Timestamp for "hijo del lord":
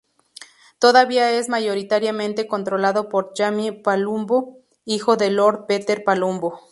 4.83-5.67